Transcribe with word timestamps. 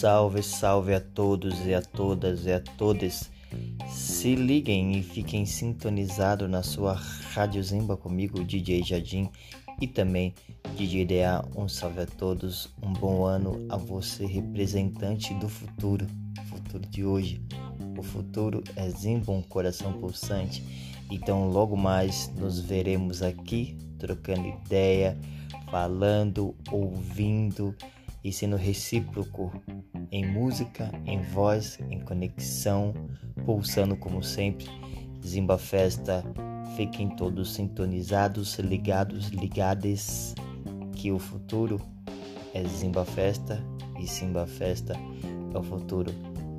Salve, 0.00 0.42
salve 0.42 0.94
a 0.94 1.00
todos 1.00 1.66
e 1.66 1.74
a 1.74 1.82
todas 1.82 2.46
e 2.46 2.52
a 2.52 2.60
todas. 2.60 3.30
Se 3.86 4.34
liguem 4.34 4.96
e 4.96 5.02
fiquem 5.02 5.44
sintonizados 5.44 6.48
na 6.48 6.62
sua 6.62 6.94
Rádio 6.94 7.62
Zimba 7.62 7.98
comigo, 7.98 8.42
DJ 8.42 8.82
Jardim 8.82 9.28
e 9.78 9.86
também 9.86 10.34
DJ 10.74 11.04
DA. 11.04 11.46
Um 11.54 11.68
salve 11.68 12.00
a 12.00 12.06
todos, 12.06 12.72
um 12.82 12.94
bom 12.94 13.26
ano 13.26 13.66
a 13.68 13.76
você, 13.76 14.24
representante 14.24 15.34
do 15.34 15.50
futuro, 15.50 16.06
futuro 16.46 16.86
de 16.88 17.04
hoje. 17.04 17.42
O 17.98 18.02
futuro 18.02 18.64
é 18.76 18.88
Zimba, 18.88 19.32
um 19.32 19.42
coração 19.42 19.92
pulsante. 19.92 20.64
Então, 21.10 21.50
logo 21.50 21.76
mais 21.76 22.32
nos 22.36 22.58
veremos 22.58 23.22
aqui 23.22 23.76
trocando 24.00 24.48
ideia, 24.48 25.16
falando, 25.70 26.54
ouvindo 26.72 27.74
e 28.24 28.32
sendo 28.32 28.56
recíproco 28.56 29.52
em 30.10 30.26
música, 30.26 30.90
em 31.06 31.22
voz, 31.22 31.78
em 31.88 32.00
conexão, 32.00 32.92
pulsando 33.44 33.96
como 33.96 34.22
sempre. 34.22 34.66
Zimba 35.24 35.58
Festa, 35.58 36.24
fiquem 36.76 37.08
todos 37.10 37.54
sintonizados, 37.54 38.58
ligados, 38.58 39.28
ligades, 39.28 40.34
que 40.96 41.12
o 41.12 41.18
futuro 41.18 41.80
é 42.54 42.64
Zimba 42.64 43.04
Festa 43.04 43.62
e 43.98 44.06
Zimba 44.06 44.46
Festa 44.46 44.94
é 45.54 45.58
o 45.58 45.62
futuro. 45.62 46.12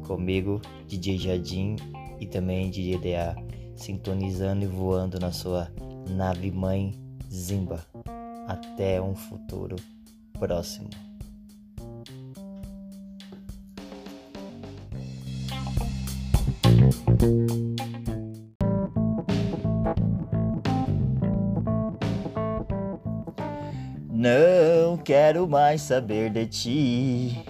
Comigo, 0.06 0.62
DJ 0.88 1.18
Jardim 1.18 1.76
e 2.20 2.26
também 2.26 2.70
DJ 2.70 2.98
DA, 2.98 3.36
sintonizando 3.76 4.64
e 4.64 4.68
voando 4.68 5.20
na 5.20 5.32
sua 5.32 5.72
nave 6.10 6.52
mãe 6.52 6.94
Zimba. 7.32 7.86
Até 8.48 9.02
um 9.02 9.16
futuro 9.16 9.78
próximo. 10.38 10.90
Não 24.10 24.98
quero 24.98 25.48
mais 25.48 25.82
saber 25.82 26.30
de 26.30 26.46
ti. 26.46 27.46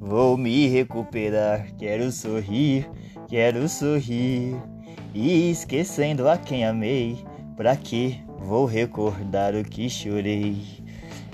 Vou 0.00 0.36
me 0.36 0.66
recuperar, 0.66 1.74
quero 1.76 2.10
sorrir, 2.10 2.90
quero 3.28 3.68
sorrir. 3.68 4.56
E 5.14 5.50
esquecendo 5.50 6.28
a 6.28 6.36
quem 6.36 6.64
amei, 6.64 7.24
pra 7.56 7.76
que 7.76 8.25
vou 8.38 8.64
recordar 8.64 9.54
o 9.54 9.64
que 9.64 9.88
chorei? 9.88 10.84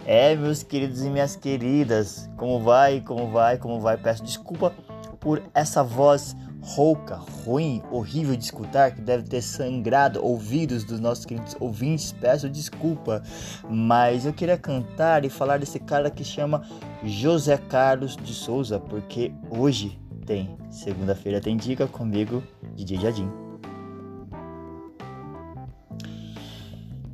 É, 0.04 0.34
meus 0.34 0.62
queridos 0.62 1.02
e 1.02 1.10
minhas 1.10 1.36
queridas, 1.36 2.28
como 2.36 2.60
vai, 2.60 3.00
como 3.00 3.30
vai, 3.30 3.56
como 3.56 3.80
vai? 3.80 3.96
Peço 3.96 4.24
desculpa 4.24 4.72
por 5.20 5.42
essa 5.54 5.84
voz 5.84 6.34
rouca, 6.62 7.16
ruim, 7.16 7.82
horrível 7.90 8.36
de 8.36 8.44
escutar, 8.44 8.92
que 8.92 9.00
deve 9.00 9.24
ter 9.24 9.42
sangrado 9.42 10.24
ouvidos 10.24 10.84
dos 10.84 11.00
nossos 11.00 11.24
queridos 11.24 11.56
ouvintes. 11.60 12.12
Peço 12.12 12.48
desculpa, 12.48 13.22
mas 13.68 14.24
eu 14.24 14.32
queria 14.32 14.56
cantar 14.56 15.24
e 15.24 15.28
falar 15.28 15.58
desse 15.58 15.78
cara 15.78 16.10
que 16.10 16.24
chama 16.24 16.62
José 17.04 17.56
Carlos 17.56 18.16
de 18.16 18.32
Souza, 18.32 18.78
porque 18.78 19.32
hoje 19.50 19.98
tem, 20.24 20.56
segunda-feira 20.70 21.40
tem 21.40 21.56
dica 21.56 21.86
comigo, 21.86 22.42
DJ 22.74 22.98
Jardim. 23.00 23.41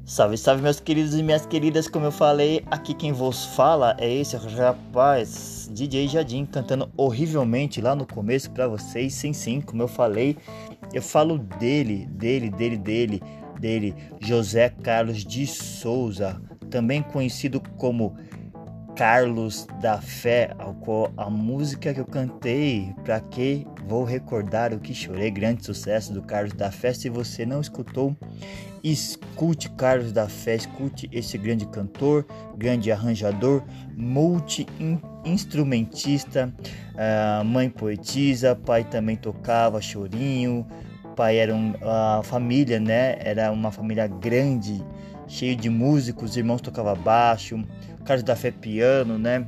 Salve, 0.08 0.38
salve, 0.38 0.62
meus 0.62 0.80
queridos 0.80 1.14
e 1.14 1.22
minhas 1.22 1.44
queridas. 1.44 1.86
Como 1.86 2.06
eu 2.06 2.10
falei, 2.10 2.64
aqui 2.70 2.94
quem 2.94 3.12
vos 3.12 3.44
fala 3.44 3.94
é 4.00 4.10
esse 4.10 4.38
rapaz, 4.38 5.68
DJ 5.70 6.08
Jardim, 6.08 6.46
cantando 6.46 6.90
horrivelmente 6.96 7.82
lá 7.82 7.94
no 7.94 8.06
começo 8.06 8.50
para 8.50 8.66
vocês. 8.66 9.12
Sim, 9.12 9.34
sim, 9.34 9.60
como 9.60 9.82
eu 9.82 9.86
falei, 9.86 10.34
eu 10.94 11.02
falo 11.02 11.36
dele, 11.36 12.06
dele, 12.06 12.48
dele, 12.48 12.78
dele, 12.78 13.22
dele, 13.60 13.94
José 14.18 14.70
Carlos 14.70 15.22
de 15.22 15.46
Souza, 15.46 16.40
também 16.70 17.02
conhecido 17.02 17.60
como 17.76 18.16
Carlos 18.98 19.66
da 19.80 19.98
Fé, 20.00 20.52
ao 20.58 20.74
qual 20.74 21.12
a 21.16 21.30
música 21.30 21.94
que 21.94 22.00
eu 22.00 22.04
cantei, 22.04 22.92
para 23.04 23.20
que 23.20 23.64
vou 23.86 24.02
recordar 24.02 24.74
o 24.74 24.80
que 24.80 24.92
chorei, 24.92 25.30
grande 25.30 25.64
sucesso 25.64 26.12
do 26.12 26.20
Carlos 26.20 26.52
da 26.52 26.72
Fé. 26.72 26.92
Se 26.92 27.08
você 27.08 27.46
não 27.46 27.60
escutou, 27.60 28.16
escute 28.82 29.70
Carlos 29.70 30.10
da 30.10 30.28
Fé, 30.28 30.56
escute 30.56 31.08
esse 31.12 31.38
grande 31.38 31.64
cantor, 31.66 32.26
grande 32.56 32.90
arranjador, 32.90 33.62
multi-instrumentista, 33.96 36.52
uh, 36.94 37.44
mãe 37.44 37.70
poetisa, 37.70 38.56
pai 38.56 38.82
também 38.82 39.14
tocava 39.14 39.80
chorinho, 39.80 40.66
pai 41.14 41.36
era 41.36 41.54
um, 41.54 41.72
a 41.82 42.20
família, 42.24 42.80
né? 42.80 43.16
Era 43.20 43.52
uma 43.52 43.70
família 43.70 44.08
grande, 44.08 44.84
cheio 45.28 45.54
de 45.54 45.70
músicos, 45.70 46.36
irmãos 46.36 46.60
tocava 46.60 46.96
baixo, 46.96 47.64
Carlos 48.08 48.24
da 48.24 48.34
Fé 48.34 48.50
piano, 48.50 49.18
né? 49.18 49.46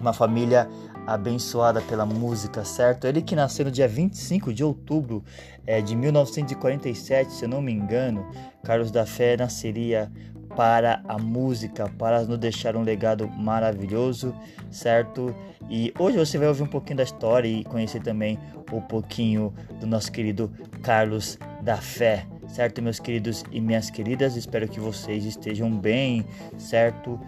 Uma 0.00 0.12
família 0.12 0.68
abençoada 1.04 1.80
pela 1.80 2.06
música, 2.06 2.64
certo? 2.64 3.08
Ele 3.08 3.20
que 3.20 3.34
nasceu 3.34 3.64
no 3.64 3.72
dia 3.72 3.88
25 3.88 4.52
de 4.52 4.62
outubro 4.62 5.24
é, 5.66 5.80
de 5.80 5.96
1947, 5.96 7.32
se 7.32 7.44
eu 7.44 7.48
não 7.48 7.60
me 7.60 7.72
engano, 7.72 8.24
Carlos 8.62 8.92
da 8.92 9.04
Fé 9.04 9.36
nasceria 9.36 10.12
para 10.54 11.02
a 11.08 11.18
música, 11.18 11.90
para 11.98 12.22
nos 12.22 12.38
deixar 12.38 12.76
um 12.76 12.82
legado 12.82 13.28
maravilhoso, 13.28 14.32
certo? 14.70 15.34
E 15.68 15.92
hoje 15.98 16.18
você 16.18 16.38
vai 16.38 16.46
ouvir 16.46 16.62
um 16.62 16.68
pouquinho 16.68 16.98
da 16.98 17.02
história 17.02 17.48
e 17.48 17.64
conhecer 17.64 18.00
também 18.00 18.38
um 18.72 18.80
pouquinho 18.80 19.52
do 19.80 19.88
nosso 19.88 20.12
querido 20.12 20.52
Carlos 20.84 21.36
da 21.62 21.76
Fé, 21.78 22.26
certo, 22.46 22.80
meus 22.80 22.98
queridos 23.00 23.44
e 23.50 23.60
minhas 23.60 23.90
queridas? 23.90 24.36
Espero 24.36 24.68
que 24.68 24.78
vocês 24.80 25.24
estejam 25.24 25.70
bem, 25.70 26.24
certo? 26.56 27.20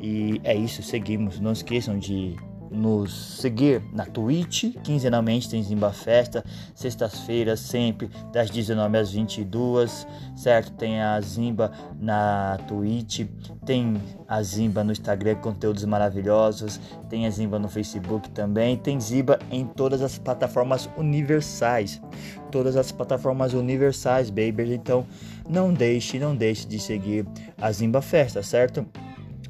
E 0.00 0.40
é 0.44 0.54
isso, 0.54 0.82
seguimos. 0.82 1.40
Não 1.40 1.52
esqueçam 1.52 1.98
de 1.98 2.36
nos 2.70 3.40
seguir 3.40 3.82
na 3.92 4.04
Twitch, 4.04 4.74
quinzenalmente 4.82 5.48
tem 5.48 5.62
Zimba 5.62 5.92
Festa, 5.92 6.44
sextas-feiras 6.74 7.60
sempre 7.60 8.10
das 8.32 8.50
19 8.50 8.96
às 8.98 9.12
22, 9.12 10.06
certo? 10.36 10.72
Tem 10.72 11.00
a 11.00 11.20
Zimba 11.20 11.72
na 11.98 12.58
Twitch, 12.66 13.26
tem 13.64 14.00
a 14.26 14.42
Zimba 14.42 14.84
no 14.84 14.92
Instagram, 14.92 15.36
conteúdos 15.36 15.84
maravilhosos, 15.84 16.80
tem 17.08 17.26
a 17.26 17.30
Zimba 17.30 17.58
no 17.58 17.68
Facebook 17.68 18.28
também, 18.30 18.76
tem 18.76 19.00
Zimba 19.00 19.38
em 19.50 19.64
todas 19.64 20.02
as 20.02 20.18
plataformas 20.18 20.88
universais, 20.96 22.00
todas 22.50 22.76
as 22.76 22.92
plataformas 22.92 23.54
universais, 23.54 24.30
baby. 24.30 24.74
Então, 24.74 25.06
não 25.48 25.72
deixe, 25.72 26.18
não 26.18 26.36
deixe 26.36 26.66
de 26.66 26.78
seguir 26.78 27.26
a 27.60 27.72
Zimba 27.72 28.02
Festa, 28.02 28.42
certo? 28.42 28.86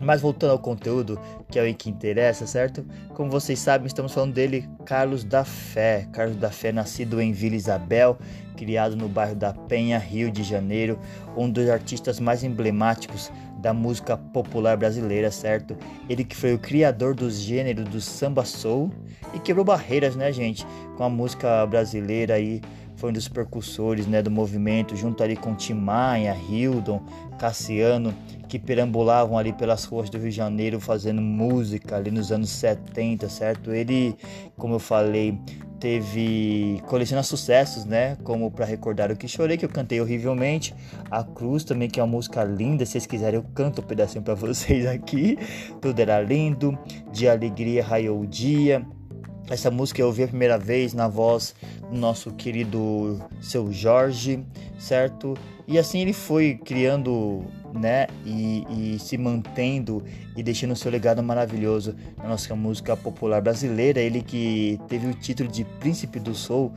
Mas 0.00 0.20
voltando 0.20 0.50
ao 0.50 0.58
conteúdo, 0.58 1.18
que 1.50 1.58
é 1.58 1.68
o 1.68 1.74
que 1.74 1.90
interessa, 1.90 2.46
certo? 2.46 2.86
Como 3.14 3.30
vocês 3.30 3.58
sabem, 3.58 3.86
estamos 3.86 4.12
falando 4.12 4.32
dele, 4.32 4.68
Carlos 4.84 5.24
da 5.24 5.44
Fé. 5.44 6.06
Carlos 6.12 6.36
da 6.36 6.50
Fé, 6.50 6.70
nascido 6.70 7.20
em 7.20 7.32
Vila 7.32 7.56
Isabel, 7.56 8.16
criado 8.56 8.96
no 8.96 9.08
bairro 9.08 9.34
da 9.34 9.52
Penha, 9.52 9.98
Rio 9.98 10.30
de 10.30 10.42
Janeiro, 10.42 10.98
um 11.36 11.50
dos 11.50 11.68
artistas 11.68 12.20
mais 12.20 12.44
emblemáticos 12.44 13.32
da 13.60 13.72
música 13.74 14.16
popular 14.16 14.76
brasileira, 14.76 15.30
certo? 15.32 15.76
Ele 16.08 16.24
que 16.24 16.36
foi 16.36 16.54
o 16.54 16.58
criador 16.58 17.14
dos 17.14 17.40
gêneros 17.40 17.84
do 17.86 18.00
samba 18.00 18.44
soul 18.44 18.90
e 19.34 19.40
quebrou 19.40 19.64
barreiras, 19.64 20.14
né, 20.14 20.32
gente? 20.32 20.64
Com 20.96 21.02
a 21.02 21.08
música 21.08 21.66
brasileira 21.66 22.34
aí, 22.34 22.60
foi 22.94 23.10
um 23.10 23.12
dos 23.12 23.28
percussores, 23.28 24.06
né, 24.06 24.22
do 24.22 24.30
movimento, 24.30 24.96
junto 24.96 25.22
ali 25.22 25.36
com 25.36 25.54
Tim 25.54 25.74
Maia, 25.74 26.36
Hildon, 26.48 27.00
Cassiano 27.38 28.12
que 28.48 28.58
perambulavam 28.58 29.36
ali 29.36 29.52
pelas 29.52 29.84
ruas 29.84 30.08
do 30.08 30.18
Rio 30.18 30.30
de 30.30 30.36
Janeiro 30.36 30.80
fazendo 30.80 31.20
música 31.20 31.96
ali 31.96 32.10
nos 32.10 32.32
anos 32.32 32.48
70, 32.50 33.28
certo? 33.28 33.72
Ele, 33.72 34.16
como 34.56 34.74
eu 34.74 34.78
falei, 34.78 35.38
teve 35.78 36.82
coleciona 36.86 37.22
sucessos, 37.22 37.84
né? 37.84 38.16
Como 38.24 38.50
para 38.50 38.64
recordar 38.64 39.12
o 39.12 39.16
que 39.16 39.28
chorei, 39.28 39.56
que 39.56 39.64
eu 39.64 39.68
cantei 39.68 40.00
horrivelmente. 40.00 40.74
A 41.10 41.22
Cruz 41.22 41.62
também, 41.62 41.88
que 41.88 42.00
é 42.00 42.02
uma 42.02 42.10
música 42.10 42.42
linda. 42.42 42.84
Se 42.86 42.92
vocês 42.92 43.06
quiserem, 43.06 43.38
eu 43.38 43.44
canto 43.54 43.82
um 43.82 43.84
pedacinho 43.84 44.24
para 44.24 44.34
vocês 44.34 44.86
aqui. 44.86 45.38
Tudo 45.80 46.00
era 46.00 46.20
lindo. 46.20 46.76
De 47.12 47.28
alegria 47.28 47.84
raiou 47.84 48.20
o 48.20 48.26
dia. 48.26 48.84
Essa 49.50 49.70
música 49.70 50.02
eu 50.02 50.06
ouvi 50.06 50.24
a 50.24 50.28
primeira 50.28 50.58
vez 50.58 50.92
na 50.92 51.08
voz 51.08 51.54
do 51.90 51.96
nosso 51.96 52.32
querido 52.32 53.18
seu 53.40 53.72
Jorge, 53.72 54.44
certo? 54.78 55.34
E 55.66 55.78
assim 55.78 56.00
ele 56.00 56.12
foi 56.12 56.60
criando 56.62 57.44
né? 57.72 58.06
E, 58.24 58.64
e, 58.94 58.98
se 58.98 59.16
mantendo 59.18 60.02
e 60.36 60.42
deixando 60.42 60.74
seu 60.76 60.90
legado 60.90 61.22
maravilhoso 61.22 61.94
na 62.16 62.28
nossa 62.28 62.54
música 62.54 62.96
popular 62.96 63.40
brasileira. 63.40 64.00
Ele 64.00 64.22
que 64.22 64.80
teve 64.88 65.06
o 65.06 65.14
título 65.14 65.48
de 65.48 65.64
Príncipe 65.64 66.18
do 66.18 66.34
Soul, 66.34 66.72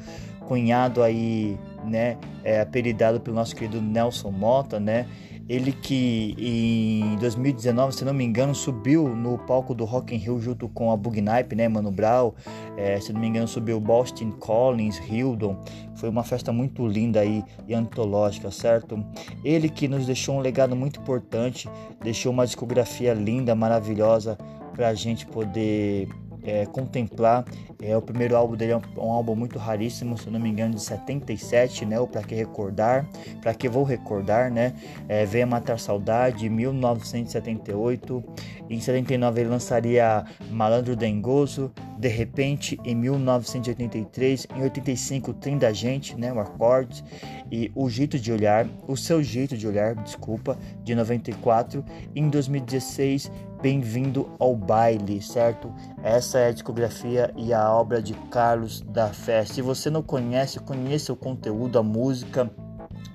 cunhado 0.48 1.02
aí, 1.02 1.58
né? 1.86 2.18
É, 2.44 2.60
apelidado 2.62 3.20
pelo 3.20 3.36
nosso 3.36 3.56
querido 3.56 3.82
Nelson 3.82 4.32
Mota, 4.32 4.80
né? 4.80 5.08
Ele 5.50 5.72
que 5.72 6.36
em 6.38 7.16
2019, 7.18 7.94
se 7.94 8.06
não 8.06 8.14
me 8.14 8.24
engano, 8.24 8.56
subiu 8.56 9.08
no 9.10 9.38
palco 9.38 9.74
do 9.74 9.84
Rock 9.86 10.16
in 10.16 10.18
Rio 10.18 10.40
junto 10.40 10.70
com 10.70 10.92
a 10.92 10.98
Bugnipe, 10.98 11.56
né, 11.56 11.68
Mano 11.68 11.92
Brown. 11.92 12.32
É, 12.78 13.00
se 13.00 13.12
não 13.12 13.20
me 13.20 13.28
engano, 13.28 13.48
subiu 13.48 13.80
Boston 13.80 14.32
Collins, 14.32 15.00
Hildon. 15.10 15.58
Foi 15.96 16.10
uma 16.10 16.24
festa 16.24 16.52
muito 16.54 16.88
linda 16.88 17.20
aí 17.20 17.44
e 17.68 17.74
antológica, 17.74 18.50
certo? 18.50 19.04
Ele 19.44 19.70
que 19.70 19.88
nos 19.88 20.06
deixou 20.06 20.36
um 20.36 20.40
legado 20.40 20.76
muito 20.76 21.00
importante, 21.00 21.70
deixou 22.02 22.32
uma 22.32 22.46
discografia 22.46 23.14
linda, 23.14 23.54
maravilhosa 23.54 24.38
para 24.74 24.88
a 24.88 24.94
gente 24.94 25.26
poder 25.26 26.08
é, 26.44 26.66
contemplar. 26.66 27.46
É, 27.82 27.96
o 27.98 28.02
primeiro 28.02 28.36
álbum 28.36 28.56
dele 28.56 28.74
é 28.74 28.78
um, 28.78 28.82
um, 28.98 29.12
álbum 29.12 29.36
muito 29.36 29.58
raríssimo, 29.58 30.18
se 30.18 30.30
não 30.30 30.40
me 30.40 30.50
engano, 30.50 30.76
de 30.76 30.82
77, 30.82 31.86
né? 31.86 32.00
O 32.00 32.08
Pra 32.08 32.22
Que 32.22 32.36
Recordar, 32.36 33.08
Pra 33.42 33.54
Que 33.54 33.68
Vou 33.68 33.84
Recordar, 33.84 34.52
né? 34.52 34.74
É, 35.08 35.26
Venha 35.26 35.46
Matar 35.46 35.80
Saudade, 35.80 36.48
1978. 36.48 38.24
Em 38.70 38.80
79 38.80 39.42
ele 39.42 39.50
lançaria 39.50 40.24
Malandro 40.50 40.96
Dengoso, 40.96 41.72
De 41.98 42.08
Repente, 42.08 42.80
em 42.86 42.96
1983. 42.96 44.48
Em 44.56 44.62
85, 44.62 45.34
Trem 45.34 45.58
da 45.58 45.74
Gente, 45.74 46.16
né? 46.16 46.32
O 46.32 46.40
Acorde. 46.40 47.04
E 47.52 47.72
O 47.76 47.90
Jeito 47.90 48.18
de 48.18 48.32
Olhar, 48.32 48.68
O 48.88 48.96
Seu 48.96 49.22
Jeito 49.22 49.58
de 49.58 49.68
Olhar, 49.68 49.96
desculpa, 49.96 50.58
de 50.84 50.96
94. 50.96 51.84
Em 52.16 52.30
2016, 52.30 53.32
Bem-vindo 53.62 54.28
ao 54.40 54.56
baile, 54.56 55.22
certo? 55.22 55.72
Essa 56.02 56.40
é 56.40 56.48
a 56.48 56.52
discografia 56.52 57.32
e 57.38 57.54
a 57.54 57.72
obra 57.72 58.02
de 58.02 58.16
Carlos 58.32 58.82
da 58.82 59.10
Fé. 59.10 59.46
Se 59.46 59.62
você 59.62 59.88
não 59.88 60.02
conhece, 60.02 60.60
conheça 60.60 61.14
o 61.14 61.16
conteúdo, 61.16 61.78
a 61.78 61.84
música, 61.84 62.50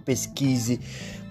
pesquise 0.04 0.80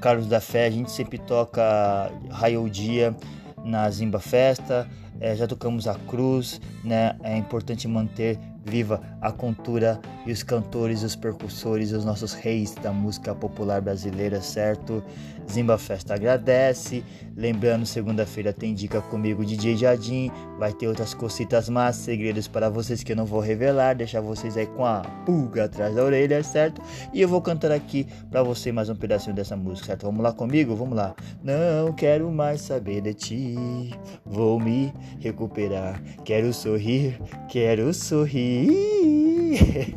Carlos 0.02 0.28
da 0.28 0.42
Fé. 0.42 0.66
A 0.66 0.70
gente 0.70 0.92
sempre 0.92 1.18
toca 1.18 2.12
Raio 2.30 2.70
Dia 2.70 3.16
na 3.64 3.90
Zimba 3.90 4.20
Festa, 4.20 4.86
é, 5.22 5.34
já 5.34 5.48
tocamos 5.48 5.88
a 5.88 5.96
cruz, 5.96 6.60
né? 6.84 7.16
É 7.24 7.38
importante 7.38 7.88
manter 7.88 8.38
viva 8.66 9.02
a 9.22 9.32
cultura 9.32 10.00
e 10.26 10.32
os 10.32 10.42
cantores, 10.42 11.04
os 11.04 11.16
percussores, 11.16 11.92
os 11.92 12.04
nossos 12.04 12.34
reis 12.34 12.74
da 12.76 12.92
música 12.92 13.34
popular 13.34 13.80
brasileira, 13.80 14.42
certo? 14.42 15.04
Zimba 15.52 15.78
Festa 15.78 16.14
agradece. 16.14 17.04
Lembrando, 17.36 17.86
segunda-feira 17.86 18.54
tem 18.54 18.74
dica 18.74 19.02
comigo, 19.02 19.46
DJ 19.46 19.76
Jardim. 19.76 20.32
Vai 20.58 20.72
ter 20.74 20.88
outras 20.88 21.14
cositas 21.14 21.68
más, 21.70 21.96
segredos 21.98 22.48
para 22.48 22.70
vocês 22.70 23.04
que 23.04 23.12
eu 23.12 23.16
não 23.16 23.26
vou 23.26 23.40
revelar, 23.40 23.96
deixar 23.96 24.22
vocês 24.22 24.56
aí 24.58 24.66
com 24.66 24.86
a 24.86 25.02
pulga 25.26 25.66
atrás 25.66 25.96
da 25.96 26.04
orelha, 26.04 26.42
certo? 26.44 26.82
E 27.14 27.22
eu 27.22 27.28
vou 27.28 27.42
cantar 27.42 27.72
aqui 27.72 28.08
para 28.30 28.42
você 28.42 28.72
mais 28.72 28.90
um 28.90 28.96
pedacinho 28.96 29.36
dessa 29.36 29.58
música, 29.58 29.88
certo? 29.88 30.06
Vamos 30.06 30.24
lá 30.24 30.32
comigo? 30.32 30.76
Vamos 30.76 30.96
lá. 30.96 31.14
Não 31.44 31.92
quero 31.94 32.32
mais 32.32 32.62
saber 32.62 33.02
de 33.02 33.14
ti, 33.14 33.56
vou 34.26 34.60
me 34.60 34.94
recuperar. 35.20 36.02
Quero 36.24 36.54
sorrir, 36.54 37.20
quero 37.50 37.94
sorrir. 37.94 38.76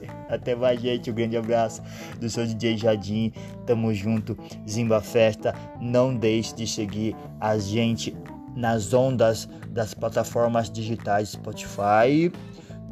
Até 0.28 0.54
mais, 0.54 0.80
gente. 0.80 1.10
Um 1.10 1.14
grande 1.14 1.36
abraço 1.36 1.82
do 2.20 2.28
seu 2.28 2.46
DJ 2.46 2.76
Jardim. 2.76 3.32
Tamo 3.66 3.92
junto. 3.94 4.36
Zimba 4.68 5.00
Festa. 5.00 5.54
Não 5.80 6.14
deixe 6.14 6.54
de 6.54 6.66
seguir 6.66 7.16
a 7.40 7.58
gente 7.58 8.14
nas 8.54 8.92
ondas 8.92 9.48
das 9.70 9.94
plataformas 9.94 10.70
digitais 10.70 11.30
Spotify, 11.30 12.32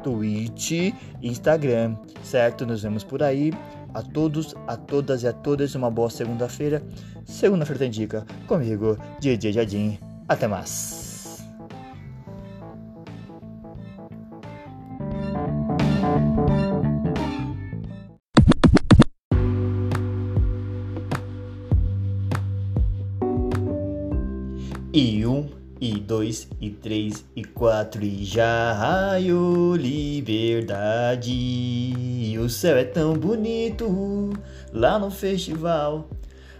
Twitch, 0.03 0.93
Instagram, 1.21 1.97
certo? 2.23 2.65
Nos 2.65 2.81
vemos 2.81 3.03
por 3.03 3.21
aí. 3.21 3.51
A 3.93 4.01
todos, 4.01 4.55
a 4.67 4.77
todas 4.77 5.23
e 5.23 5.27
a 5.27 5.33
todas, 5.33 5.73
uma 5.75 5.89
boa 5.89 6.09
segunda-feira. 6.09 6.83
Segunda-feira 7.25 7.79
tem 7.79 7.89
dica 7.89 8.25
comigo, 8.47 8.97
DJ 9.19 9.51
Jardim. 9.51 9.97
Até 10.29 10.47
mais. 10.47 11.06
E 24.93 25.25
um, 25.27 25.49
e 25.81 25.99
dois, 25.99 26.47
e 26.61 26.69
três, 26.69 27.25
e 27.35 27.43
quatro, 27.43 28.03
e 28.03 28.23
já 28.23 28.71
raio 28.71 29.75
liberdade. 29.75 31.31
E 31.31 32.37
o 32.39 32.49
céu 32.49 32.77
é 32.77 32.85
tão 32.85 33.13
bonito 33.13 34.33
lá 34.71 34.97
no 34.97 35.11
festival. 35.11 36.09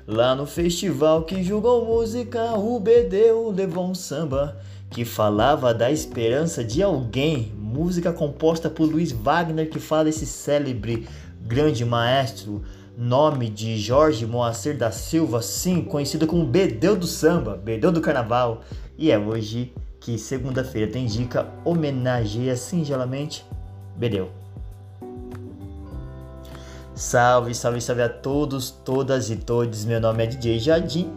Lá 0.06 0.36
no 0.36 0.46
festival 0.46 1.24
que 1.24 1.42
jogou 1.42 1.86
música, 1.86 2.54
o 2.54 2.78
Bedeu 2.80 3.50
levou 3.50 3.90
um 3.90 3.96
samba 3.96 4.58
que 4.90 5.06
falava 5.06 5.74
da 5.74 5.90
esperança 5.90 6.64
de 6.64 6.84
alguém. 6.84 7.54
Música 7.58 8.12
composta 8.12 8.70
por 8.70 8.90
Luiz 8.90 9.12
Wagner, 9.12 9.70
que 9.70 9.80
fala 9.80 10.10
esse 10.10 10.26
célebre 10.26 11.08
grande 11.42 11.86
maestro 11.86 12.62
nome 12.98 13.48
de 13.48 13.78
Jorge 13.78 14.26
Moacir 14.26 14.76
da 14.76 14.90
Silva, 14.90 15.40
sim, 15.44 15.84
conhecido 15.84 16.26
como 16.26 16.44
Bedeu 16.44 16.96
do 16.96 17.06
Samba, 17.06 17.56
Bedeu 17.56 17.92
do 17.92 18.02
Carnaval. 18.02 18.62
E 18.98 19.12
é 19.12 19.20
hoje 19.20 19.72
que 20.00 20.18
segunda-feira 20.18 20.92
tem 20.92 21.06
dica, 21.06 21.48
homenageia 21.64 22.56
singelamente 22.56 23.46
Bedeu. 23.96 24.32
Salve, 26.96 27.54
salve, 27.54 27.80
salve 27.80 28.02
a 28.02 28.10
todos, 28.10 28.72
todas 28.72 29.30
e 29.30 29.36
todos. 29.36 29.86
Meu 29.86 30.02
nome 30.02 30.24
é 30.24 30.28
DJ 30.28 30.58
Jardim, 30.58 31.14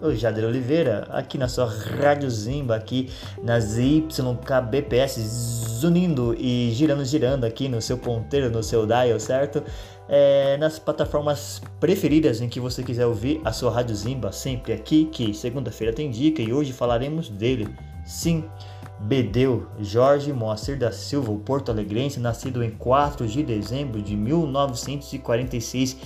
o 0.00 0.14
Jader 0.14 0.46
Oliveira, 0.46 1.06
aqui 1.10 1.36
na 1.36 1.48
sua 1.48 1.66
Rádio 1.66 2.30
Zimba, 2.30 2.74
aqui 2.74 3.10
nas 3.42 3.76
YKBPS, 3.76 5.20
zunindo 5.78 6.34
e 6.38 6.70
girando, 6.72 7.04
girando 7.04 7.44
aqui 7.44 7.68
no 7.68 7.82
seu 7.82 7.98
ponteiro, 7.98 8.48
no 8.48 8.62
seu 8.62 8.86
dial, 8.86 9.20
certo? 9.20 9.62
É, 10.08 10.56
nas 10.56 10.78
plataformas 10.78 11.60
preferidas 11.78 12.40
em 12.40 12.48
que 12.48 12.58
você 12.58 12.82
quiser 12.82 13.06
ouvir 13.06 13.40
a 13.44 13.52
sua 13.52 13.70
Rádio 13.70 13.94
Zimba, 13.94 14.32
sempre 14.32 14.72
aqui, 14.72 15.04
que 15.04 15.34
segunda-feira 15.34 15.92
tem 15.92 16.10
dica 16.10 16.40
e 16.40 16.52
hoje 16.52 16.72
falaremos 16.72 17.28
dele. 17.28 17.68
Sim, 18.06 18.44
Bedeu 19.00 19.68
Jorge 19.78 20.32
Moacir 20.32 20.78
da 20.78 20.90
Silva, 20.90 21.30
o 21.30 21.38
porto-alegrense, 21.38 22.18
nascido 22.18 22.64
em 22.64 22.70
4 22.70 23.26
de 23.26 23.42
dezembro 23.42 24.02
de 24.02 24.16
1946, 24.16 25.96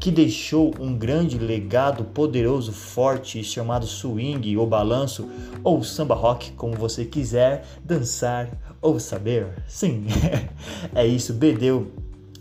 que 0.00 0.10
deixou 0.10 0.72
um 0.78 0.96
grande 0.96 1.36
legado 1.36 2.04
poderoso, 2.04 2.72
forte, 2.72 3.42
chamado 3.42 3.86
swing 3.86 4.56
ou 4.56 4.66
balanço, 4.66 5.28
ou 5.62 5.82
samba 5.82 6.14
rock, 6.14 6.52
como 6.52 6.74
você 6.74 7.04
quiser 7.04 7.64
dançar 7.84 8.48
ou 8.80 8.98
saber. 9.00 9.48
Sim, 9.66 10.06
é 10.94 11.06
isso, 11.06 11.34
Bedeu 11.34 11.92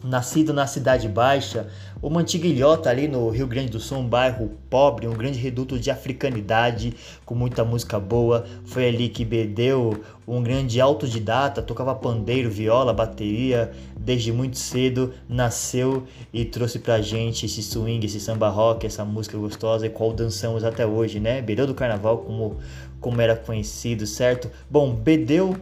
nascido 0.03 0.53
na 0.53 0.67
Cidade 0.67 1.07
Baixa, 1.07 1.67
uma 2.01 2.21
antiga 2.21 2.47
ilhota 2.47 2.89
ali 2.89 3.07
no 3.07 3.29
Rio 3.29 3.47
Grande 3.47 3.71
do 3.71 3.79
Sul, 3.79 3.99
um 3.99 4.07
bairro 4.07 4.51
pobre, 4.69 5.07
um 5.07 5.13
grande 5.13 5.39
reduto 5.39 5.79
de 5.79 5.89
africanidade, 5.89 6.93
com 7.25 7.33
muita 7.33 7.65
música 7.65 7.99
boa. 7.99 8.45
Foi 8.65 8.87
ali 8.87 9.09
que 9.09 9.25
Bedeu, 9.25 10.03
um 10.27 10.41
grande 10.43 10.79
autodidata, 10.79 11.61
tocava 11.61 11.95
pandeiro, 11.95 12.49
viola, 12.49 12.93
bateria, 12.93 13.71
desde 13.99 14.31
muito 14.31 14.57
cedo 14.57 15.13
nasceu 15.27 16.05
e 16.31 16.45
trouxe 16.45 16.79
pra 16.79 17.01
gente 17.01 17.45
esse 17.45 17.63
swing, 17.63 18.05
esse 18.05 18.19
samba 18.19 18.49
rock, 18.49 18.85
essa 18.85 19.03
música 19.03 19.37
gostosa 19.37 19.85
e 19.87 19.89
qual 19.89 20.13
dançamos 20.13 20.63
até 20.63 20.85
hoje, 20.85 21.19
né? 21.19 21.41
Bedeu 21.41 21.65
do 21.65 21.73
Carnaval, 21.73 22.19
como, 22.19 22.57
como 22.99 23.19
era 23.21 23.35
conhecido, 23.35 24.05
certo? 24.05 24.51
Bom, 24.69 24.93
Bedeu 24.93 25.57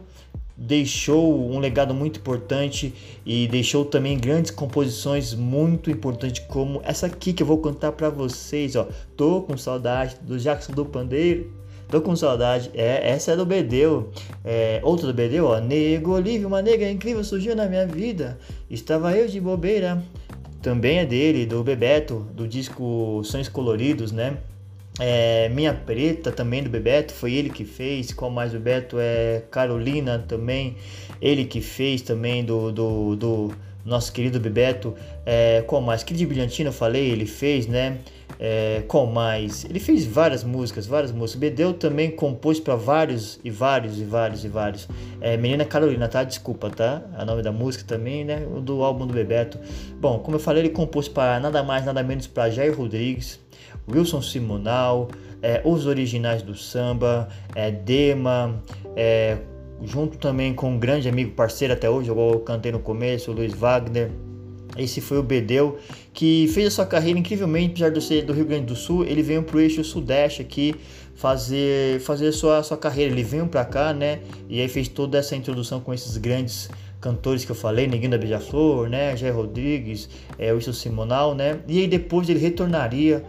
deixou 0.58 1.52
um 1.52 1.60
legado 1.60 1.94
muito 1.94 2.20
importante 2.20 2.94
e 3.26 3.48
deixou 3.48 3.84
também 3.84 4.18
grandes 4.18 4.52
composições 4.52 5.34
muito 5.34 5.92
importantes 5.92 6.44
como 6.48 6.82
essa 6.84 7.08
aqui 7.08 7.34
que 7.34 7.44
eu 7.44 7.48
vou 7.48 7.58
cantar 7.58 7.92
para 7.92 8.10
vocês, 8.10 8.76
ó. 8.76 8.88
Tô 9.18 9.42
com 9.42 9.58
saudade 9.58 10.16
do 10.22 10.38
Jackson 10.38 10.74
do 10.74 10.86
Pandeiro. 10.86 11.52
Tô 11.90 12.02
com 12.02 12.16
saudade. 12.16 12.72
É, 12.74 13.12
essa 13.12 13.34
é 13.34 13.36
do 13.36 13.46
Bedeu. 13.46 14.10
É, 14.44 14.80
outra 14.84 15.06
do 15.08 15.14
Bedeu, 15.14 15.46
ó. 15.46 15.60
Nego 15.60 16.14
Olívio, 16.14 16.48
uma 16.48 16.62
nega 16.62 16.90
incrível 16.90 17.24
surgiu 17.24 17.56
na 17.56 17.68
minha 17.68 17.86
vida. 17.86 18.40
Estava 18.70 19.16
eu 19.16 19.28
de 19.28 19.40
bobeira. 19.40 20.04
Também 20.62 20.98
é 20.98 21.06
dele, 21.06 21.46
do 21.46 21.64
Bebeto, 21.64 22.26
do 22.34 22.48
disco 22.48 23.22
Sonhos 23.24 23.48
Coloridos, 23.48 24.12
né? 24.12 24.38
É, 25.00 25.50
Minha 25.50 25.74
Preta 25.74 26.32
também 26.32 26.64
do 26.64 26.70
Bebeto, 26.70 27.14
foi 27.14 27.34
ele 27.34 27.50
que 27.50 27.66
fez. 27.66 28.14
Qual 28.14 28.32
mais 28.32 28.52
Bebeto? 28.52 28.98
É 29.00 29.44
Carolina 29.52 30.24
também, 30.28 30.78
ele 31.22 31.46
que 31.46 31.62
fez 31.62 32.02
também 32.02 32.44
do, 32.44 32.72
do, 32.72 33.16
do 33.16 33.54
nosso 33.86 34.12
querido 34.12 34.40
Bebeto. 34.40 34.96
É, 35.26 35.64
qual 35.68 35.82
mais? 35.82 36.04
Que 36.04 36.14
de 36.14 36.26
Brilhantina 36.26 36.70
eu 36.70 36.74
falei, 36.74 37.10
ele 37.10 37.26
fez, 37.26 37.68
né? 37.68 38.00
É, 38.40 38.84
qual 38.88 39.06
mais? 39.06 39.64
Ele 39.66 39.80
fez 39.80 40.06
várias 40.06 40.44
músicas, 40.44 40.86
várias 40.86 41.12
músicas. 41.12 41.40
Bedeu 41.40 41.74
também 41.74 42.12
compôs 42.12 42.60
para 42.60 42.76
vários 42.76 43.40
e 43.44 43.50
vários 43.50 44.00
e 44.00 44.04
vários 44.04 44.44
e 44.44 44.48
vários. 44.48 44.88
É, 45.22 45.38
Menina 45.38 45.64
Carolina, 45.64 46.08
tá? 46.08 46.24
Desculpa, 46.24 46.70
tá? 46.70 47.02
O 47.20 47.26
nome 47.26 47.42
da 47.42 47.52
música 47.52 47.84
também, 47.86 48.26
né? 48.26 48.46
Do 48.62 48.84
álbum 48.84 49.06
do 49.08 49.14
Bebeto. 49.14 49.60
Bom, 50.00 50.20
como 50.20 50.36
eu 50.36 50.40
falei, 50.40 50.64
ele 50.64 50.70
compôs 50.70 51.08
para 51.08 51.40
nada 51.40 51.64
mais, 51.64 51.86
nada 51.86 52.04
menos 52.04 52.28
para 52.28 52.50
Jair 52.50 52.76
Rodrigues, 52.76 53.40
Wilson 53.88 54.22
Simonal, 54.22 55.10
é, 55.42 55.62
os 55.64 55.86
originais 55.86 56.42
do 56.42 56.56
samba, 56.56 57.28
é, 57.54 57.72
Dema, 57.72 58.62
é, 58.96 59.38
junto 59.84 60.18
também 60.18 60.54
com 60.54 60.72
um 60.72 60.80
grande 60.80 61.08
amigo 61.08 61.32
parceiro 61.32 61.74
até 61.74 61.90
hoje, 61.90 62.10
eu 62.10 62.40
cantei 62.46 62.72
no 62.72 62.80
começo, 62.80 63.32
o 63.32 63.34
Luiz 63.34 63.54
Wagner. 63.54 64.10
Esse 64.78 65.00
foi 65.00 65.18
o 65.18 65.24
Bedeu, 65.24 65.78
que 66.12 66.50
fez 66.54 66.68
a 66.68 66.72
sua 66.72 66.86
carreira 66.86 67.18
incrivelmente, 67.18 67.72
apesar 67.72 67.90
de 67.90 68.02
ser 68.02 68.26
do 68.26 68.34
Rio 68.34 68.46
Grande 68.46 68.66
do 68.66 68.76
Sul, 68.76 69.06
ele 69.06 69.22
veio 69.22 69.42
para 69.42 69.56
o 69.56 69.60
eixo 69.60 69.82
sudeste 69.86 70.42
aqui 70.42 70.76
fazer 71.16 72.02
fazer 72.02 72.32
sua, 72.34 72.62
sua 72.62 72.76
carreira. 72.76 73.12
Ele 73.14 73.24
veio 73.24 73.48
para 73.48 73.64
cá, 73.64 73.94
né? 73.94 74.20
E 74.50 74.60
aí 74.60 74.68
fez 74.68 74.90
toda 74.90 75.18
essa 75.18 75.34
introdução 75.34 75.80
com 75.80 75.94
esses 75.94 76.18
grandes 76.18 76.70
cantores 77.00 77.46
que 77.46 77.52
eu 77.52 77.56
falei, 77.56 77.88
Neguinho 77.88 78.12
da 78.12 78.18
Beija-Flor, 78.18 78.90
né? 78.90 79.16
Jair 79.16 79.34
Rodrigues, 79.34 80.10
é, 80.38 80.52
Wilson 80.52 80.74
Simonal, 80.74 81.34
né? 81.34 81.60
E 81.68 81.80
aí 81.80 81.88
depois 81.88 82.28
ele 82.28 82.40
retornaria 82.40 83.24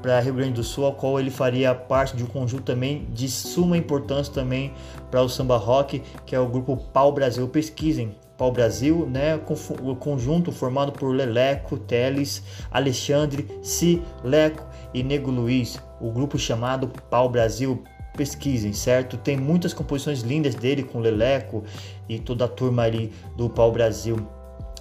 para 0.00 0.20
Rio 0.20 0.34
Grande 0.34 0.52
do 0.52 0.64
Sul, 0.64 0.84
ao 0.84 0.94
qual 0.94 1.18
ele 1.20 1.30
faria 1.30 1.74
parte 1.74 2.16
de 2.16 2.24
um 2.24 2.26
conjunto 2.26 2.64
também 2.64 3.06
de 3.12 3.28
suma 3.28 3.76
importância 3.76 4.32
também 4.32 4.72
para 5.10 5.22
o 5.22 5.28
samba 5.28 5.56
rock, 5.56 6.02
que 6.24 6.34
é 6.34 6.40
o 6.40 6.48
grupo 6.48 6.76
Pau 6.76 7.12
Brasil. 7.12 7.46
Pesquisem 7.48 8.16
Pau 8.36 8.50
Brasil, 8.50 9.06
né? 9.06 9.38
O 9.82 9.94
conjunto 9.96 10.50
formado 10.50 10.92
por 10.92 11.14
Leleco, 11.14 11.76
Teles, 11.76 12.42
Alexandre, 12.70 13.46
Si, 13.62 14.02
Leco 14.24 14.66
e 14.94 15.02
Nego 15.02 15.30
Luiz. 15.30 15.78
O 16.00 16.10
grupo 16.10 16.38
chamado 16.38 16.88
Pau 17.10 17.28
Brasil. 17.28 17.82
Pesquisem, 18.16 18.72
certo? 18.72 19.16
Tem 19.16 19.36
muitas 19.36 19.72
composições 19.72 20.20
lindas 20.22 20.54
dele 20.54 20.82
com 20.82 20.98
Leleco 20.98 21.62
e 22.08 22.18
toda 22.18 22.44
a 22.44 22.48
turma 22.48 22.82
ali 22.82 23.12
do 23.36 23.48
Pau 23.48 23.70
Brasil 23.70 24.18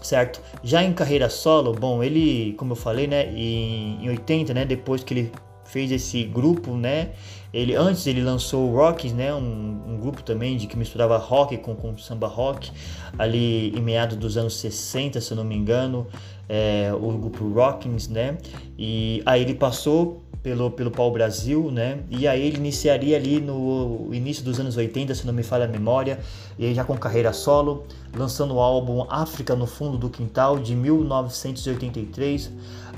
certo? 0.02 0.42
Já 0.64 0.84
em 0.84 0.94
carreira 0.94 1.30
solo, 1.30 1.74
bom, 1.74 2.04
ele, 2.04 2.54
como 2.58 2.74
eu 2.74 2.76
falei, 2.76 3.08
né, 3.08 3.32
em, 3.34 4.04
em 4.04 4.10
80, 4.10 4.54
né, 4.54 4.66
depois 4.66 5.04
que 5.04 5.14
ele 5.14 5.32
fez 5.72 5.92
esse 5.92 6.24
grupo, 6.24 6.76
né, 6.76 7.10
ele 7.54 7.76
antes 7.76 8.06
ele 8.08 8.22
lançou 8.22 8.70
o 8.70 8.76
Rocks, 8.76 9.14
né, 9.14 9.34
um, 9.34 9.82
um, 9.88 9.98
grupo 10.00 10.22
também 10.24 10.58
de 10.58 10.68
que 10.68 10.78
misturava 10.78 11.18
rock 11.18 11.58
com, 11.58 11.76
com 11.76 11.98
samba 11.98 12.28
rock, 12.28 12.72
ali 13.18 13.70
em 13.70 13.82
meados 13.82 14.18
dos 14.18 14.38
anos 14.38 14.60
60, 14.60 15.20
se 15.22 15.32
eu 15.32 15.38
não 15.38 15.44
me 15.44 15.56
engano, 15.56 16.08
é, 16.48 16.92
o 16.94 17.12
grupo 17.12 17.48
Rockings, 17.48 18.12
né, 18.12 18.38
e 18.78 19.22
aí 19.26 19.42
ele 19.42 19.54
passou 19.54 20.24
pelo, 20.42 20.72
pelo 20.72 20.90
Pau 20.90 21.12
Brasil, 21.12 21.70
né? 21.72 22.00
E 22.10 22.28
aí 22.28 22.42
ele 22.42 22.58
iniciaria 22.58 23.18
ali 23.18 23.42
no 23.42 24.10
início 24.12 24.44
dos 24.44 24.60
anos 24.60 24.78
80, 24.78 25.14
se 25.14 25.26
não 25.26 25.34
me 25.34 25.44
falha 25.44 25.66
a 25.66 25.68
memória, 25.68 26.20
e 26.58 26.66
aí 26.66 26.74
já 26.74 26.84
com 26.84 26.98
carreira 26.98 27.34
solo, 27.34 27.86
lançando 28.16 28.56
o 28.56 28.60
álbum 28.60 29.06
África 29.10 29.56
no 29.56 29.68
Fundo 29.68 29.98
do 29.98 30.10
Quintal 30.10 30.58
de 30.58 30.76
1983, 30.76 32.52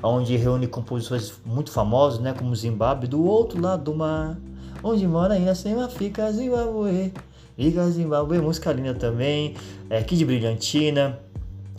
onde 0.03 0.35
reúne 0.35 0.67
composições 0.67 1.33
muito 1.45 1.71
famosas, 1.71 2.19
né? 2.19 2.33
Como 2.33 2.55
Zimbábue, 2.55 3.07
do 3.07 3.23
outro 3.23 3.61
lado 3.61 3.83
do 3.83 3.95
mar, 3.95 4.37
onde 4.83 5.05
mora 5.07 5.37
Iracema, 5.37 5.87
fica 5.89 6.31
Zimbabue, 6.31 7.13
fica 7.55 7.89
Zimbabue, 7.89 8.39
música 8.39 8.71
linda 8.71 8.93
também, 8.93 9.55
é, 9.89 10.01
Kid 10.01 10.25
Brilhantina, 10.25 11.19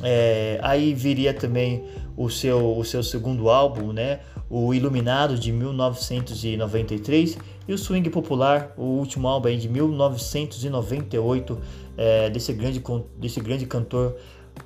é, 0.03 0.59
aí 0.63 0.95
viria 0.95 1.35
também 1.35 1.85
o 2.17 2.29
seu, 2.29 2.79
o 2.79 2.85
seu 2.85 3.03
segundo 3.03 3.49
álbum, 3.49 3.93
né? 3.93 4.21
o 4.55 4.75
Iluminado 4.75 5.39
de 5.39 5.51
1993 5.51 7.39
e 7.67 7.73
o 7.73 7.79
Swing 7.79 8.11
Popular, 8.11 8.75
o 8.77 8.83
último 8.83 9.27
álbum 9.27 9.57
de 9.57 9.67
1998 9.67 11.59
é, 11.97 12.29
desse 12.29 12.53
grande 12.53 12.85
desse 13.17 13.41
grande 13.41 13.65
cantor 13.65 14.15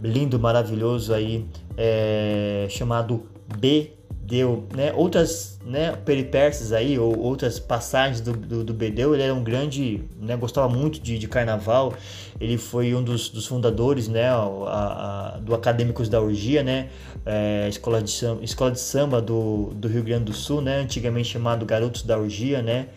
lindo, 0.00 0.40
maravilhoso 0.40 1.14
aí 1.14 1.46
é, 1.76 2.66
chamado 2.68 3.22
B 3.58 3.96
deu 4.26 4.66
né, 4.74 4.92
outras 4.92 5.58
né, 5.64 5.92
peripécias 6.04 6.72
aí, 6.72 6.98
ou 6.98 7.16
outras 7.16 7.60
passagens 7.60 8.20
do, 8.20 8.32
do, 8.32 8.64
do 8.64 8.74
Bedeu. 8.74 9.14
Ele 9.14 9.22
era 9.22 9.32
um 9.32 9.42
grande, 9.42 10.02
né, 10.20 10.36
gostava 10.36 10.68
muito 10.68 11.00
de, 11.00 11.16
de 11.16 11.28
carnaval. 11.28 11.94
Ele 12.40 12.58
foi 12.58 12.94
um 12.94 13.02
dos, 13.02 13.28
dos 13.28 13.46
fundadores 13.46 14.08
né, 14.08 14.28
a, 14.28 15.34
a, 15.34 15.38
do 15.38 15.54
Acadêmicos 15.54 16.08
da 16.08 16.20
Orgia, 16.20 16.62
né, 16.62 16.88
é, 17.24 17.68
escola, 17.68 18.02
de 18.02 18.10
samba, 18.10 18.44
escola 18.44 18.72
de 18.72 18.80
samba 18.80 19.22
do, 19.22 19.72
do 19.74 19.86
Rio 19.86 20.02
Grande 20.02 20.24
do 20.24 20.32
Sul, 20.32 20.60
né, 20.60 20.78
antigamente 20.78 21.28
chamado 21.28 21.64
Garotos 21.64 22.02
da 22.02 22.18
Orgia. 22.18 22.60
Né, 22.62 22.88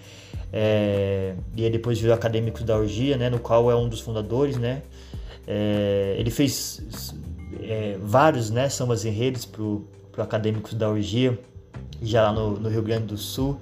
é, 0.51 1.36
e 1.56 1.70
depois 1.70 2.00
virou 2.00 2.15
Acadêmicos 2.15 2.63
da 2.63 2.75
Orgia, 2.75 3.18
né, 3.18 3.29
no 3.29 3.38
qual 3.38 3.70
é 3.70 3.75
um 3.75 3.88
dos 3.88 4.01
fundadores. 4.01 4.58
Né, 4.58 4.82
é, 5.48 6.15
ele 6.18 6.32
fez 6.32 6.82
vários 8.01 8.50
né, 8.50 8.68
sambas 8.68 9.06
enredos 9.06 9.46
para 9.46 9.63
Acadêmicos 10.22 10.74
da 10.74 10.90
Orgia, 10.90 11.40
já 12.02 12.24
lá 12.24 12.34
no, 12.34 12.60
no 12.60 12.70
Rio 12.70 12.82
Grande 12.82 13.08
do 13.08 13.18
Sul. 13.18 13.60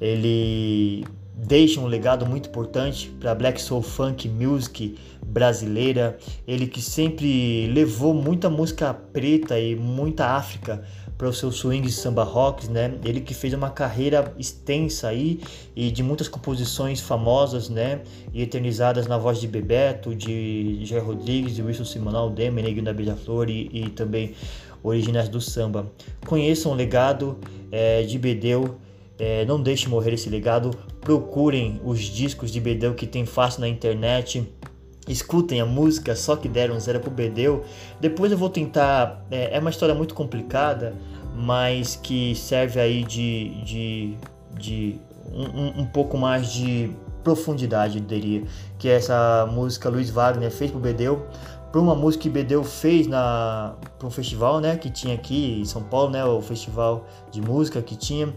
Ele 0.00 1.04
deixa 1.34 1.80
um 1.80 1.86
legado 1.86 2.26
muito 2.26 2.48
importante 2.48 3.08
para 3.20 3.30
a 3.30 3.34
Black 3.34 3.60
Soul 3.60 3.82
Funk 3.82 4.28
Music 4.28 4.96
brasileira. 5.24 6.18
Ele 6.46 6.66
que 6.66 6.82
sempre 6.82 7.66
levou 7.68 8.12
muita 8.12 8.50
música 8.50 8.92
preta 8.92 9.58
e 9.58 9.76
muita 9.76 10.26
África 10.26 10.82
para 11.16 11.28
os 11.28 11.36
seus 11.36 11.56
swings 11.56 11.84
de 11.84 11.92
samba 11.92 12.22
rocks, 12.22 12.68
né? 12.68 12.94
Ele 13.04 13.20
que 13.20 13.34
fez 13.34 13.52
uma 13.52 13.70
carreira 13.70 14.32
extensa 14.38 15.08
aí 15.08 15.40
e 15.74 15.90
de 15.90 16.00
muitas 16.00 16.28
composições 16.28 17.00
famosas, 17.00 17.68
né? 17.68 18.02
E 18.32 18.40
eternizadas 18.40 19.08
na 19.08 19.18
voz 19.18 19.40
de 19.40 19.48
Bebeto, 19.48 20.14
de 20.14 20.78
Jair 20.84 21.04
Rodrigues, 21.04 21.56
de 21.56 21.62
Wilson 21.62 21.84
Simonal, 21.84 22.30
Demi, 22.30 22.62
Neguinho 22.62 22.84
da 22.84 22.92
Beija-Flor 22.92 23.50
e, 23.50 23.68
e 23.72 23.90
também 23.90 24.32
originais 24.82 25.28
do 25.28 25.40
samba. 25.40 25.90
Conheçam 26.26 26.72
o 26.72 26.74
legado 26.74 27.38
é, 27.70 28.02
de 28.02 28.18
Bedeu, 28.18 28.78
é, 29.18 29.44
não 29.44 29.60
deixe 29.60 29.88
morrer 29.88 30.14
esse 30.14 30.30
legado. 30.30 30.70
Procurem 31.00 31.80
os 31.84 32.00
discos 32.00 32.50
de 32.50 32.60
Bedeu 32.60 32.94
que 32.94 33.06
tem 33.06 33.26
fácil 33.26 33.60
na 33.60 33.68
internet. 33.68 34.46
Escutem 35.08 35.60
a 35.60 35.66
música 35.66 36.14
Só 36.14 36.36
Que 36.36 36.48
Deram 36.48 36.78
Zero 36.78 37.00
pro 37.00 37.10
Bedeu. 37.10 37.64
Depois 38.00 38.30
eu 38.30 38.38
vou 38.38 38.48
tentar. 38.48 39.26
É, 39.30 39.56
é 39.56 39.58
uma 39.58 39.70
história 39.70 39.94
muito 39.94 40.14
complicada, 40.14 40.94
mas 41.34 41.96
que 41.96 42.34
serve 42.36 42.78
aí 42.78 43.02
de, 43.02 43.62
de, 43.64 44.16
de 44.56 44.96
um, 45.32 45.82
um 45.82 45.86
pouco 45.86 46.16
mais 46.16 46.52
de 46.52 46.90
profundidade, 47.24 47.98
eu 47.98 48.04
diria. 48.04 48.44
Que 48.78 48.88
essa 48.88 49.48
música 49.50 49.88
Luiz 49.88 50.10
Wagner 50.10 50.50
fez 50.50 50.70
pro 50.70 50.78
Bedeu 50.78 51.26
para 51.70 51.80
uma 51.80 51.94
música 51.94 52.22
que 52.22 52.30
Bedeu 52.30 52.64
fez 52.64 53.06
na 53.06 53.74
para 53.98 54.06
um 54.06 54.10
festival, 54.10 54.60
né, 54.60 54.76
que 54.76 54.88
tinha 54.90 55.14
aqui 55.14 55.60
em 55.60 55.64
São 55.64 55.82
Paulo, 55.82 56.10
né, 56.10 56.24
o 56.24 56.40
festival 56.40 57.04
de 57.30 57.40
música 57.42 57.82
que 57.82 57.96
tinha, 57.96 58.32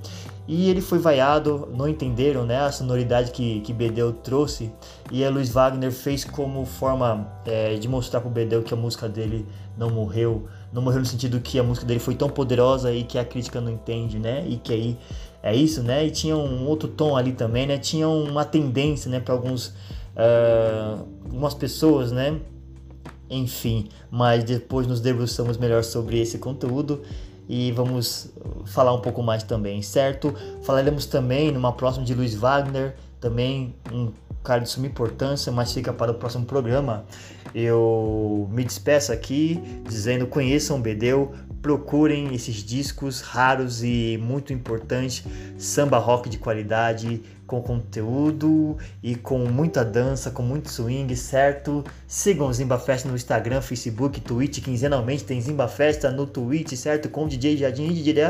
e 0.48 0.70
ele 0.70 0.82
foi 0.82 1.00
vaiado, 1.00 1.70
não 1.74 1.88
entenderam, 1.88 2.46
né, 2.46 2.60
a 2.60 2.72
sonoridade 2.72 3.32
que 3.32 3.62
que 3.62 3.72
Bedeu 3.72 4.12
trouxe, 4.12 4.72
e 5.12 5.24
a 5.24 5.30
Luiz 5.30 5.50
Wagner 5.50 5.92
fez 5.92 6.26
como 6.26 6.66
forma 6.66 7.28
é, 7.46 7.76
de 7.76 7.88
mostrar 7.88 8.20
para 8.20 8.28
o 8.28 8.32
Bedeu 8.32 8.64
que 8.64 8.74
a 8.74 8.78
música 8.78 9.08
dele 9.08 9.46
não 9.78 9.90
morreu, 9.90 10.48
não 10.74 10.82
morreu 10.82 11.00
no 11.00 11.06
sentido 11.06 11.40
que 11.40 11.58
a 11.58 11.64
música 11.64 11.86
dele 11.86 12.00
foi 12.00 12.16
tão 12.16 12.30
poderosa 12.30 12.92
e 12.92 13.04
que 13.04 13.18
a 13.18 13.24
crítica 13.24 13.62
não 13.62 13.72
entende, 13.72 14.20
né, 14.20 14.44
e 14.46 14.58
que 14.58 14.74
aí 14.74 14.98
é 15.42 15.56
isso, 15.56 15.82
né, 15.82 16.06
e 16.06 16.12
tinha 16.12 16.36
um 16.36 16.68
outro 16.68 16.90
tom 16.90 17.16
ali 17.16 17.32
também, 17.32 17.66
né, 17.66 17.78
tinha 17.78 18.10
uma 18.10 18.44
tendência, 18.44 19.10
né, 19.10 19.20
para 19.22 19.34
alguns 19.34 19.68
uh, 19.68 21.08
algumas 21.24 21.54
pessoas, 21.54 22.12
né, 22.12 22.38
enfim, 23.32 23.88
mas 24.12 24.44
depois 24.44 24.86
nos 24.86 25.00
debruçamos 25.00 25.58
melhor 25.58 25.84
sobre 25.84 26.20
esse 26.20 26.38
conteúdo 26.38 27.02
e 27.48 27.72
vamos 27.72 28.30
falar 28.66 28.94
um 28.94 29.02
pouco 29.02 29.24
mais 29.24 29.42
também, 29.44 29.82
certo? 29.82 30.34
Falaremos 30.64 31.06
também 31.06 31.52
numa 31.52 31.72
próxima 31.72 32.06
de 32.06 32.14
Luiz 32.14 32.36
Wagner, 32.36 32.96
também 33.20 33.74
um 33.92 34.12
cara 34.44 34.62
de 34.62 34.70
suma 34.70 34.88
importância, 34.88 35.52
mas 35.52 35.72
fica 35.72 35.94
para 35.94 36.12
o 36.12 36.16
próximo 36.16 36.46
programa. 36.46 37.06
Eu 37.54 38.50
me 38.52 38.64
despeço 38.64 39.12
aqui 39.12 39.62
dizendo 39.88 40.28
conheçam 40.28 40.82
Bedeu, 40.82 41.32
procurem 41.62 42.34
esses 42.34 42.56
discos 42.56 43.22
raros 43.22 43.84
e 43.84 44.20
muito 44.22 44.52
importantes, 44.52 45.24
samba 45.58 45.98
rock 45.98 46.28
de 46.28 46.38
qualidade, 46.38 47.22
com 47.46 47.62
conteúdo 47.62 48.78
e 49.04 49.16
com 49.16 49.40
muita 49.40 49.84
dança, 49.84 50.32
com 50.32 50.42
muito 50.42 50.70
swing, 50.70 51.14
certo? 51.16 51.84
Sigam 52.08 52.48
o 52.48 52.54
Zimba 52.54 52.80
Festa 52.80 53.10
no 53.10 53.16
Instagram, 53.16 53.62
Facebook, 53.62 54.22
Twitch, 54.22 54.64
quinzenalmente 54.64 55.24
tem 55.26 55.42
Zimba 55.42 55.68
Festa 55.68 56.10
no 56.10 56.26
Twitch, 56.26 56.74
certo? 56.76 57.10
Com 57.10 57.28
DJ 57.28 57.58
Jardim 57.58 57.90
e 57.90 57.94
DJ 57.94 58.24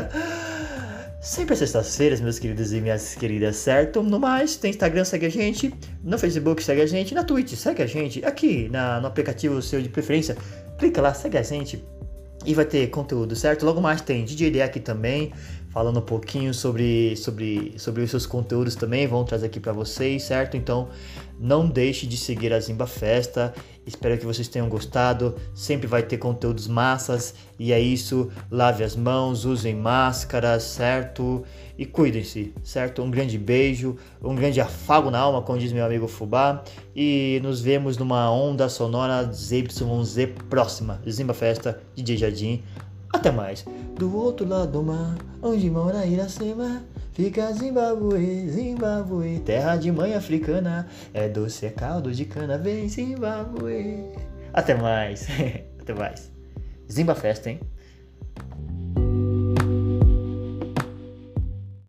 Sempre 1.22 1.52
às 1.52 1.60
sextas-feiras, 1.60 2.20
meus 2.20 2.40
queridos 2.40 2.72
e 2.72 2.80
minhas 2.80 3.14
queridas, 3.14 3.54
certo? 3.54 4.02
No 4.02 4.18
mais, 4.18 4.56
tem 4.56 4.72
Instagram, 4.72 5.04
segue 5.04 5.26
a 5.26 5.28
gente. 5.28 5.72
No 6.02 6.18
Facebook, 6.18 6.60
segue 6.64 6.82
a 6.82 6.86
gente. 6.86 7.14
Na 7.14 7.22
Twitch, 7.22 7.54
segue 7.54 7.80
a 7.80 7.86
gente. 7.86 8.24
Aqui 8.24 8.68
na, 8.68 9.00
no 9.00 9.06
aplicativo 9.06 9.62
seu 9.62 9.80
de 9.80 9.88
preferência, 9.88 10.36
clica 10.76 11.00
lá, 11.00 11.14
segue 11.14 11.38
a 11.38 11.42
gente. 11.42 11.84
E 12.44 12.54
vai 12.54 12.64
ter 12.64 12.88
conteúdo, 12.88 13.36
certo? 13.36 13.64
Logo 13.64 13.80
mais 13.80 14.00
tem 14.00 14.24
DJ 14.24 14.62
aqui 14.62 14.80
também. 14.80 15.32
Falando 15.72 16.00
um 16.00 16.02
pouquinho 16.02 16.52
sobre, 16.52 17.16
sobre, 17.16 17.74
sobre 17.78 18.02
os 18.02 18.10
seus 18.10 18.26
conteúdos 18.26 18.74
também, 18.74 19.06
vão 19.06 19.24
trazer 19.24 19.46
aqui 19.46 19.58
para 19.58 19.72
vocês, 19.72 20.22
certo? 20.24 20.56
Então 20.56 20.88
não 21.40 21.66
deixe 21.66 22.06
de 22.06 22.16
seguir 22.16 22.52
a 22.52 22.60
Zimba 22.60 22.86
Festa. 22.86 23.54
Espero 23.84 24.16
que 24.16 24.24
vocês 24.24 24.46
tenham 24.46 24.68
gostado. 24.68 25.34
Sempre 25.54 25.88
vai 25.88 26.02
ter 26.02 26.18
conteúdos 26.18 26.68
massas. 26.68 27.34
E 27.58 27.72
é 27.72 27.80
isso. 27.80 28.30
Lave 28.50 28.84
as 28.84 28.94
mãos, 28.94 29.44
usem 29.44 29.74
máscaras, 29.74 30.62
certo? 30.62 31.42
E 31.76 31.84
cuidem-se, 31.84 32.54
certo? 32.62 33.02
Um 33.02 33.10
grande 33.10 33.38
beijo, 33.38 33.96
um 34.22 34.36
grande 34.36 34.60
afago 34.60 35.10
na 35.10 35.18
alma, 35.18 35.42
como 35.42 35.58
diz 35.58 35.72
meu 35.72 35.84
amigo 35.84 36.06
Fubá. 36.06 36.62
E 36.94 37.40
nos 37.42 37.60
vemos 37.60 37.96
numa 37.96 38.30
onda 38.30 38.68
sonora 38.68 39.24
ZYZ 39.32 40.28
próxima. 40.48 41.00
Zimba 41.08 41.34
Festa, 41.34 41.80
DJ 41.96 42.18
Jardim. 42.18 42.62
Até 43.12 43.30
mais. 43.30 43.64
Do 43.98 44.16
outro 44.16 44.48
lado 44.48 44.72
do 44.72 44.82
mar, 44.82 45.16
onde 45.42 45.70
mora 45.70 46.06
Iracema, 46.06 46.82
fica 47.12 47.52
Zimbabue, 47.52 48.48
Zimbabue, 48.48 49.40
terra 49.40 49.76
de 49.76 49.92
mãe 49.92 50.14
africana, 50.14 50.88
é 51.12 51.28
doce, 51.28 51.66
é 51.66 51.70
caldo 51.70 52.10
de 52.10 52.24
cana, 52.24 52.56
vem 52.56 52.88
Zimbabue. 52.88 54.04
Até 54.52 54.74
mais. 54.74 55.26
Até 55.78 55.92
mais. 55.94 56.30
Zimba 56.90 57.14
Festa, 57.14 57.50
hein? 57.50 57.60